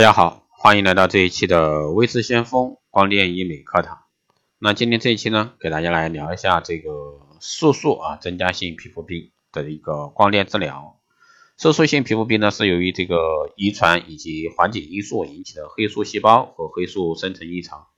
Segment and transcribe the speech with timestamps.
[0.00, 3.98] 大家好，欢迎来到这一期的微视先锋光电医美课堂。
[4.58, 10.98] 那今天这一期呢，给大家来聊一下这个色素啊增加性皮肤病的一个光电治疗。
[11.58, 17.88] 色素性皮肤病呢，是由于这个遗传以及环境因素引起的黑素细胞和黑素生成异常，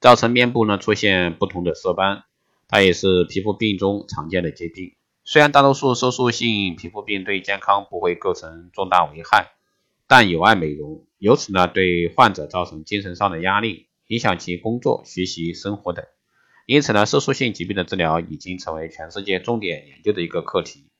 [0.00, 2.24] 造成面部呢出现不同的色斑。
[2.66, 4.94] 它也是皮肤病中常见的疾病。
[5.22, 9.52] 虽然大多数色素性皮肤病对健康不会构成重大危害。
[10.14, 16.04] 但有碍美容，由此呢对患者造成精神上的压力，影响其工作、学习、生活等。
[16.66, 20.90] 因此呢，色素性疾病的治疗已经成为全世界重点研究的一个课题。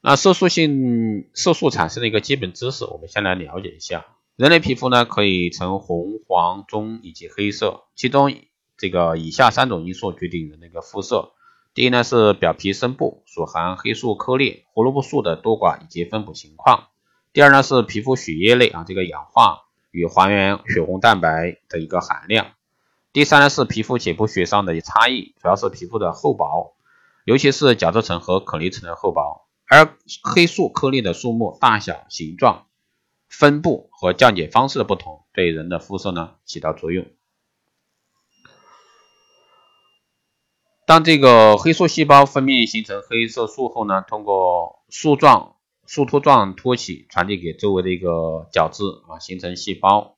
[0.00, 4.06] 那色素性色素产生的一个基本知识，我们先来了解一下。
[4.36, 8.32] 人类皮肤呢可以呈红、黄、棕以及黑色，其中
[8.78, 11.32] 这个以下三种因素决定人的一个肤色。
[11.74, 16.90] 第一呢是表皮深部所含黑素颗粒、胡萝卜素的多寡以及分布情况。
[17.34, 22.52] 第二呢是皮肤血液内啊这个氧化与还原血红蛋白的一个含量。
[23.12, 26.76] 第三呢是皮肤解剖学上的差异，主要是皮肤的厚薄，
[27.24, 29.48] 尤其是角质层和颗粒层的厚薄。
[29.66, 32.66] 而黑素颗粒的数目、大小、形状、
[33.28, 37.04] 分布和降解方式的不同，对人的肤色呢起到作用。
[40.86, 45.53] 当这个黑素细胞分泌形成黑色素后呢，通过树状。
[45.86, 50.16] 树突状托起传递给周围的一个角质啊，形成细胞。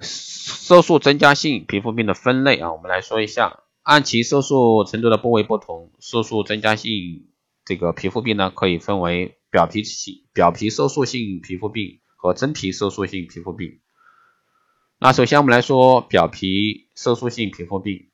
[0.00, 7.28] 色素增加性皮肤病的分类啊，我们来说一下，按其色素程度的部位不同，色素增加性
[7.64, 13.80] 这个皮肤病呢，可以分为表皮性表皮色素性皮肤病和真皮色素性皮肤病。
[14.98, 18.08] 那首先我们来说表皮色素性皮肤病，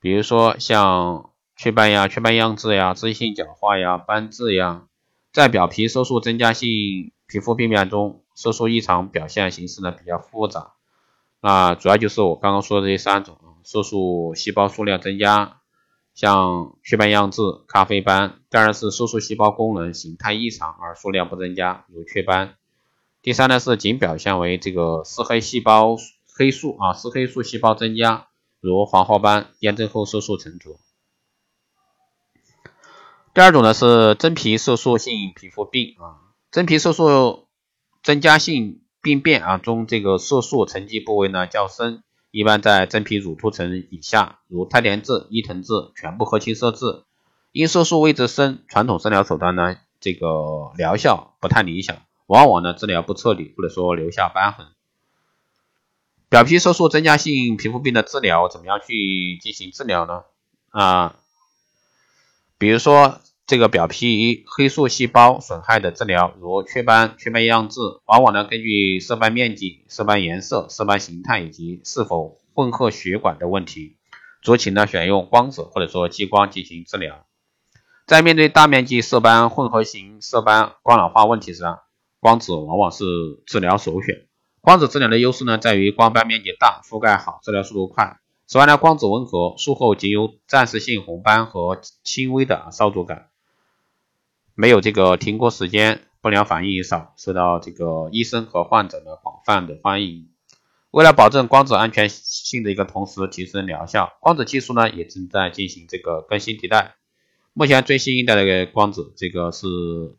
[0.00, 4.86] 比如说像雀斑呀、雀斑样痣呀、脂溢性角化呀、斑痣呀。
[5.32, 10.72] 在表皮色素增加性皮肤病变中，色素异常表现形式呢比较复杂，
[11.40, 15.60] 那主要就是我刚刚说的这三种色素细胞数量增加，
[16.14, 22.54] 像雀斑样痣、咖啡斑；第二是色素细胞功能形态异常而数量不增加，如雀斑；
[23.22, 25.96] 第三呢是仅表现为这个嗜黑细胞
[26.36, 28.26] 黑素啊嗜黑素细胞增加，
[28.60, 30.80] 如黄褐斑、炎症后色素沉着。
[33.32, 36.18] 第二种呢是真皮色素性皮肤病啊，
[36.50, 37.46] 真皮色素
[38.02, 42.02] 增加性病变啊中，这个色素沉积部位呢较深，
[42.32, 47.04] 一般在真皮乳突层以下，如太田痣、伊藤痣、全部褐青色痣。
[47.52, 54.66] 因色素位置深，传统治疗手段呢这个疗效不太理想，往往呢治疗不彻底，或者说留下瘢痕。
[56.28, 60.24] 表皮色素增加性皮肤病的治疗怎么样去进行治疗呢？
[60.70, 61.16] 啊？
[62.60, 73.96] 比如说，这个表皮黑素细胞损害的治疗，如雀斑、雀斑样痣，往往呢根据色斑面积、色斑颜色、色斑形态以及是否混合血管的问题，
[74.44, 77.24] 酌情呢选用光子或者说激光进行治疗。
[78.06, 81.62] 在面对大面积色斑混合型色斑光老化问题时，
[82.20, 83.06] 光子往往是
[83.46, 84.26] 治疗首选。
[84.60, 88.18] 光子治疗的优势呢在于光斑面积大、覆盖好、治疗速度快。
[88.50, 93.28] 此外呢，光子温和，术后仅有暂时性红斑和轻微的烧灼感，
[94.56, 100.30] 没有这个停过时间，不良反应少，受到这个医生和患者的广泛的欢迎。
[100.90, 106.96] 为了保证光子安全性的一个同时提升疗效，光子技术呢也正在进行这个更新迭代。
[107.52, 109.68] 目前最新一代的光子，这个是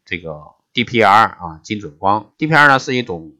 [0.05, 0.39] 这个
[0.73, 2.31] DPR 啊精准光。
[2.37, 3.33] DPR 呢是一种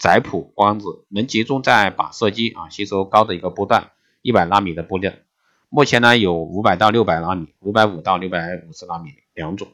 [0.00, 3.92] 窄谱光子，能集中在靶射基啊吸收高的一个波段。
[4.22, 5.18] 一百纳米的波段，
[5.68, 9.68] 目前呢有五百到六百纳米、五百五到六百五十纳米两种。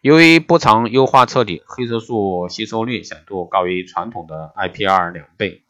[0.00, 5.62] 由于波长优化彻底，黑色素吸收率显度高于传统的 IPR 两倍，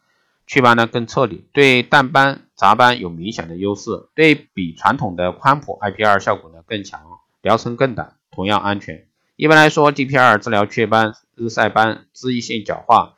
[0.45, 7.01] 祛斑呢更彻底，对淡斑、杂斑有明显的优势，对比传统的宽谱 IPR 效果呢更强，
[7.41, 9.07] 疗程更短，同样安全。
[9.35, 13.16] 一般来说，DPR 治疗雀斑、日晒斑、脂溢性角化。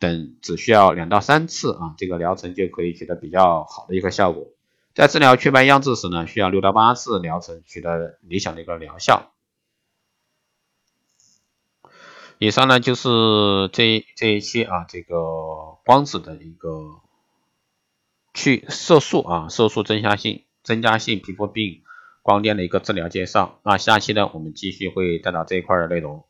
[0.00, 4.48] 等只需要两到三次啊，这个疗程就可以取得比较好的一个效果。
[4.94, 9.30] 在治疗雀斑样痣时呢，需要六到八次疗程取得理想的一个疗效。
[12.38, 17.02] 以上呢就是这这一期啊，这个光子的一个
[18.32, 21.82] 去色素啊，色素增加性增加性皮肤病
[22.22, 23.60] 光电的一个治疗介绍。
[23.62, 26.24] 那下期呢，我们继续会带到这一块的内容。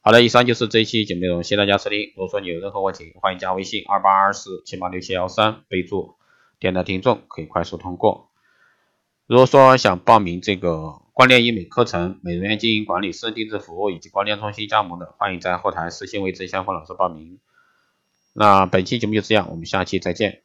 [0.00, 2.12] 好的，以上就是这一期节目内容，谢谢大家收听。
[2.16, 6.14] 如果说你有任何问题，欢迎加微信二八二四七八六七幺三，备注
[6.58, 8.30] 电台听众，可以快速通过。
[9.26, 17.38] 如果说想报名这个光电医美课程、美容院经营管理、私人定制服务以及光电中心加盟的，欢迎在后台私信为郑相锋老师报名。
[18.32, 20.42] 那本期节目就这样，我们下期再见。